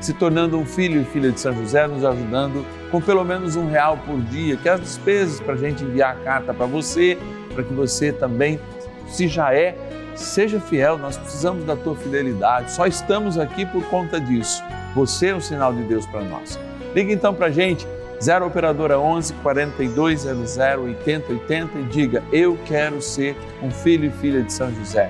se 0.02 0.14
tornando 0.14 0.58
um 0.58 0.66
filho 0.66 1.02
e 1.02 1.06
filha 1.06 1.32
de 1.32 1.40
São 1.40 1.54
José, 1.54 1.88
nos 1.88 2.04
ajudando 2.04 2.66
com 2.92 3.00
pelo 3.02 3.24
menos 3.24 3.56
um 3.56 3.68
real 3.68 3.98
por 3.98 4.20
dia, 4.22 4.58
que 4.58 4.68
é 4.68 4.74
as 4.74 4.82
despesas 4.82 5.40
para 5.40 5.54
a 5.54 5.58
gente 5.58 5.84
enviar 5.84 6.18
a 6.18 6.20
carta 6.20 6.54
para 6.54 6.66
você, 6.66 7.18
para 7.54 7.64
que 7.64 7.74
você 7.74 8.12
também, 8.12 8.60
se 9.08 9.28
já 9.28 9.54
é, 9.54 9.76
seja 10.16 10.60
fiel. 10.60 10.98
Nós 10.98 11.18
precisamos 11.18 11.64
da 11.66 11.76
tua 11.76 11.96
fidelidade. 11.96 12.72
Só 12.72 12.86
estamos 12.86 13.38
aqui 13.38 13.66
por 13.66 13.84
conta 13.86 14.20
disso. 14.20 14.62
Você 14.96 15.28
é 15.28 15.36
um 15.36 15.42
sinal 15.42 15.74
de 15.74 15.84
Deus 15.84 16.06
para 16.06 16.22
nós. 16.22 16.60
Liga 16.94 17.14
então 17.14 17.34
para 17.34 17.48
a 17.48 17.52
gente, 17.52 17.88
0 18.22 18.48
Operadora 18.48 19.00
11 19.00 19.34
4200 19.36 20.58
8080 20.58 21.80
e 21.80 21.84
diga: 21.84 22.24
Eu 22.32 22.58
quero 22.66 23.02
ser 23.02 23.36
um 23.64 23.72
filho 23.72 24.06
e 24.06 24.12
filha 24.12 24.44
de 24.44 24.52
São 24.52 24.74
José. 24.74 25.10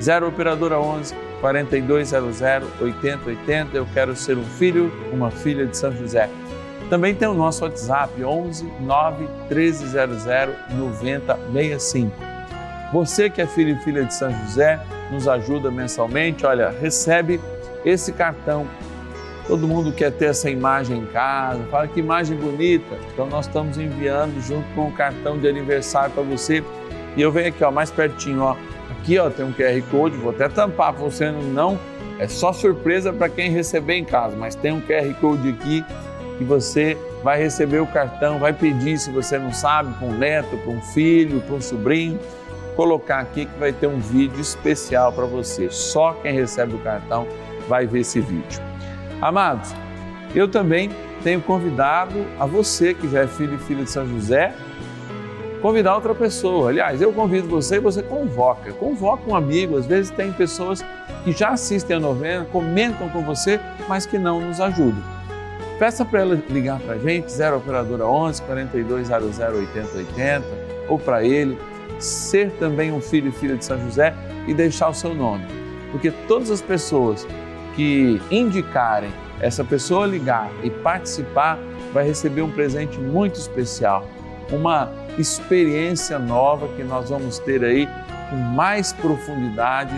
0 0.00 0.28
Operadora 0.28 0.78
11 0.78 1.14
4200 1.40 2.40
8080. 2.80 3.76
Eu 3.76 3.86
quero 3.94 4.14
ser 4.14 4.36
um 4.36 4.44
filho, 4.44 4.92
uma 5.12 5.30
filha 5.30 5.66
de 5.66 5.76
São 5.76 5.90
José. 5.92 6.28
Também 6.90 7.14
tem 7.14 7.28
o 7.28 7.34
nosso 7.34 7.64
WhatsApp 7.64 8.22
11 8.22 8.70
9 8.80 9.28
1300 9.48 10.24
9065. 10.70 12.12
Você 12.92 13.30
que 13.30 13.40
é 13.40 13.46
filho 13.46 13.76
e 13.76 13.84
filha 13.84 14.04
de 14.04 14.12
São 14.12 14.32
José, 14.44 14.80
nos 15.10 15.28
ajuda 15.28 15.70
mensalmente. 15.70 16.44
Olha, 16.44 16.74
recebe 16.80 17.40
esse 17.84 18.12
cartão. 18.12 18.66
Todo 19.50 19.66
mundo 19.66 19.90
quer 19.90 20.12
ter 20.12 20.26
essa 20.26 20.48
imagem 20.48 20.98
em 20.98 21.06
casa. 21.06 21.60
Fala 21.72 21.88
que 21.88 21.98
imagem 21.98 22.36
bonita. 22.36 22.96
Então 23.12 23.26
nós 23.26 23.46
estamos 23.46 23.76
enviando 23.76 24.40
junto 24.40 24.64
com 24.76 24.86
o 24.86 24.92
cartão 24.92 25.36
de 25.40 25.48
aniversário 25.48 26.14
para 26.14 26.22
você. 26.22 26.62
E 27.16 27.20
eu 27.20 27.32
venho 27.32 27.48
aqui, 27.48 27.64
ó, 27.64 27.72
mais 27.72 27.90
pertinho, 27.90 28.42
ó 28.42 28.56
Aqui 29.00 29.18
ó, 29.18 29.28
tem 29.28 29.44
um 29.44 29.52
QR 29.52 29.82
Code, 29.90 30.16
vou 30.18 30.30
até 30.30 30.48
tampar 30.48 30.92
para 30.92 31.02
você 31.02 31.32
não. 31.32 31.76
É 32.20 32.28
só 32.28 32.52
surpresa 32.52 33.12
para 33.12 33.28
quem 33.28 33.50
receber 33.50 33.94
em 33.94 34.04
casa, 34.04 34.36
mas 34.36 34.54
tem 34.54 34.70
um 34.70 34.80
QR 34.80 35.12
Code 35.20 35.48
aqui 35.48 35.84
que 36.38 36.44
você 36.44 36.96
vai 37.24 37.36
receber 37.42 37.80
o 37.80 37.86
cartão, 37.88 38.38
vai 38.38 38.52
pedir, 38.52 38.98
se 38.98 39.10
você 39.10 39.36
não 39.36 39.52
sabe, 39.52 39.92
para 39.94 40.06
um 40.06 40.16
neto, 40.16 40.56
para 40.58 40.70
um 40.70 40.80
filho, 40.80 41.40
para 41.40 41.56
um 41.56 41.60
sobrinho, 41.60 42.20
colocar 42.76 43.18
aqui 43.18 43.46
que 43.46 43.58
vai 43.58 43.72
ter 43.72 43.88
um 43.88 43.98
vídeo 43.98 44.40
especial 44.40 45.12
para 45.12 45.24
você. 45.24 45.68
Só 45.70 46.12
quem 46.22 46.32
recebe 46.32 46.76
o 46.76 46.78
cartão 46.78 47.26
vai 47.68 47.86
ver 47.86 48.00
esse 48.00 48.20
vídeo. 48.20 48.69
Amados, 49.20 49.74
eu 50.34 50.48
também 50.48 50.90
tenho 51.22 51.40
convidado 51.42 52.24
a 52.38 52.46
você 52.46 52.94
que 52.94 53.08
já 53.08 53.20
é 53.20 53.26
filho 53.26 53.54
e 53.54 53.58
filha 53.58 53.84
de 53.84 53.90
São 53.90 54.06
José 54.06 54.54
convidar 55.60 55.94
outra 55.94 56.14
pessoa. 56.14 56.70
Aliás, 56.70 57.00
eu 57.00 57.12
convido 57.12 57.48
você 57.48 57.76
e 57.76 57.80
você 57.80 58.02
convoca. 58.02 58.72
Convoca 58.72 59.30
um 59.30 59.34
amigo. 59.34 59.76
Às 59.76 59.86
vezes 59.86 60.10
tem 60.10 60.32
pessoas 60.32 60.84
que 61.24 61.32
já 61.32 61.50
assistem 61.50 61.96
a 61.96 62.00
novena, 62.00 62.46
comentam 62.50 63.08
com 63.10 63.22
você, 63.22 63.60
mas 63.88 64.06
que 64.06 64.18
não 64.18 64.40
nos 64.40 64.60
ajudam. 64.60 65.02
Peça 65.78 66.04
para 66.04 66.20
ela 66.20 66.42
ligar 66.50 66.78
para 66.80 66.94
a 66.94 66.98
gente, 66.98 67.30
0 67.30 67.56
Operadora 67.56 68.06
11 68.06 68.42
4200 68.42 69.38
8080, 69.38 70.44
ou 70.88 70.98
para 70.98 71.24
ele, 71.24 71.58
ser 71.98 72.50
também 72.52 72.92
um 72.92 73.00
filho 73.00 73.28
e 73.28 73.32
filha 73.32 73.56
de 73.56 73.64
São 73.64 73.78
José 73.84 74.14
e 74.46 74.52
deixar 74.52 74.88
o 74.88 74.94
seu 74.94 75.14
nome. 75.14 75.44
Porque 75.90 76.10
todas 76.28 76.50
as 76.50 76.60
pessoas 76.60 77.26
que 77.74 78.20
indicarem 78.30 79.10
essa 79.40 79.64
pessoa 79.64 80.06
ligar 80.06 80.50
e 80.62 80.70
participar 80.70 81.58
vai 81.92 82.04
receber 82.04 82.42
um 82.42 82.50
presente 82.50 82.98
muito 82.98 83.36
especial, 83.36 84.06
uma 84.50 84.92
experiência 85.18 86.18
nova 86.18 86.68
que 86.76 86.84
nós 86.84 87.10
vamos 87.10 87.38
ter 87.38 87.64
aí 87.64 87.88
com 88.28 88.36
mais 88.36 88.92
profundidade 88.92 89.94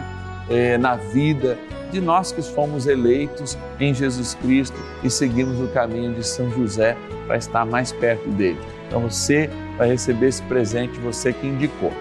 eh, 0.48 0.78
na 0.78 0.96
vida 0.96 1.58
de 1.90 2.00
nós 2.00 2.32
que 2.32 2.40
fomos 2.42 2.86
eleitos 2.86 3.58
em 3.78 3.92
Jesus 3.92 4.34
Cristo 4.34 4.76
e 5.02 5.10
seguimos 5.10 5.60
o 5.60 5.68
caminho 5.68 6.14
de 6.14 6.26
São 6.26 6.50
José 6.50 6.96
para 7.26 7.36
estar 7.36 7.66
mais 7.66 7.92
perto 7.92 8.28
dele. 8.30 8.58
Então 8.88 9.00
você 9.00 9.50
vai 9.76 9.88
receber 9.88 10.28
esse 10.28 10.42
presente, 10.44 10.98
você 11.00 11.32
que 11.32 11.46
indicou. 11.46 11.92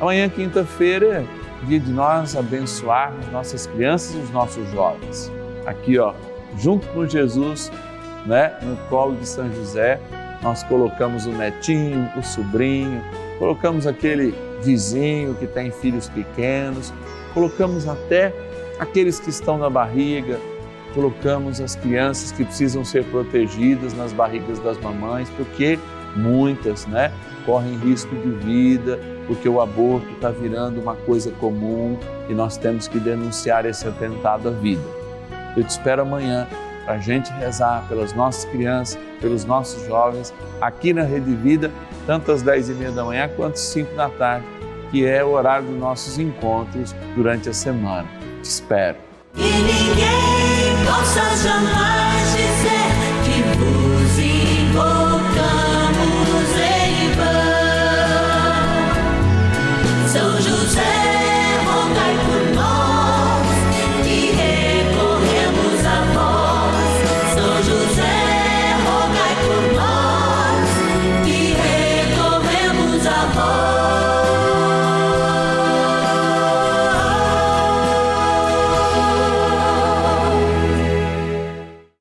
Amanhã, 0.00 0.28
quinta-feira, 0.28 1.24
dia 1.64 1.80
de 1.80 1.90
nós 1.90 2.36
abençoarmos 2.36 3.26
nossas 3.32 3.66
crianças 3.66 4.14
e 4.14 4.18
os 4.18 4.30
nossos 4.30 4.70
jovens. 4.70 5.30
Aqui, 5.66 5.98
ó, 5.98 6.14
junto 6.58 6.86
com 6.88 7.06
Jesus, 7.06 7.72
né, 8.26 8.56
no 8.62 8.76
colo 8.88 9.16
de 9.16 9.26
São 9.26 9.52
José, 9.52 10.00
nós 10.42 10.62
colocamos 10.62 11.26
o 11.26 11.30
netinho, 11.30 12.10
o 12.16 12.22
sobrinho, 12.22 13.02
colocamos 13.38 13.86
aquele 13.86 14.34
vizinho 14.62 15.34
que 15.34 15.46
tem 15.46 15.70
filhos 15.70 16.08
pequenos, 16.08 16.92
colocamos 17.32 17.88
até 17.88 18.32
aqueles 18.78 19.18
que 19.18 19.30
estão 19.30 19.58
na 19.58 19.70
barriga, 19.70 20.38
colocamos 20.94 21.60
as 21.60 21.74
crianças 21.74 22.30
que 22.30 22.44
precisam 22.44 22.84
ser 22.84 23.04
protegidas 23.06 23.94
nas 23.94 24.12
barrigas 24.12 24.58
das 24.60 24.78
mamães, 24.78 25.28
porque 25.30 25.78
muitas, 26.16 26.86
né, 26.86 27.12
correm 27.44 27.76
risco 27.78 28.14
de 28.14 28.30
vida, 28.30 28.98
porque 29.26 29.48
o 29.48 29.60
aborto 29.60 30.06
está 30.12 30.30
virando 30.30 30.80
uma 30.80 30.94
coisa 30.94 31.30
comum 31.32 31.98
e 32.28 32.34
nós 32.34 32.56
temos 32.56 32.88
que 32.88 32.98
denunciar 32.98 33.64
esse 33.66 33.86
atentado 33.86 34.48
à 34.48 34.52
vida. 34.52 34.82
Eu 35.56 35.64
te 35.64 35.70
espero 35.70 36.02
amanhã 36.02 36.46
para 36.84 36.94
a 36.94 36.98
gente 36.98 37.32
rezar 37.32 37.86
pelas 37.88 38.12
nossas 38.12 38.44
crianças, 38.44 38.98
pelos 39.20 39.44
nossos 39.44 39.86
jovens, 39.86 40.34
aqui 40.60 40.92
na 40.92 41.02
Rede 41.02 41.34
Vida, 41.34 41.70
tanto 42.06 42.30
às 42.30 42.42
10 42.42 42.70
e 42.70 42.72
meia 42.74 42.90
da 42.90 43.04
manhã 43.04 43.28
quanto 43.34 43.54
às 43.54 43.60
5 43.60 43.94
da 43.94 44.08
tarde, 44.10 44.46
que 44.90 45.06
é 45.06 45.24
o 45.24 45.30
horário 45.30 45.66
dos 45.66 45.78
nossos 45.78 46.18
encontros 46.18 46.94
durante 47.16 47.48
a 47.48 47.54
semana. 47.54 48.06
Te 48.42 48.48
espero. 48.50 48.98